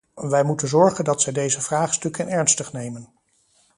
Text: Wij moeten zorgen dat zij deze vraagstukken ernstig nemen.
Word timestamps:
Wij 0.15 0.43
moeten 0.43 0.67
zorgen 0.67 1.03
dat 1.03 1.21
zij 1.21 1.33
deze 1.33 1.61
vraagstukken 1.61 2.27
ernstig 2.27 2.73
nemen. 2.73 3.09